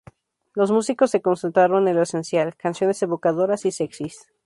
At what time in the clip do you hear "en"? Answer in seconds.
1.87-1.95